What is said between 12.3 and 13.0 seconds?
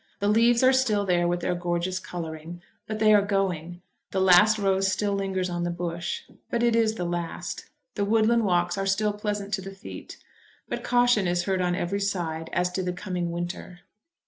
as to the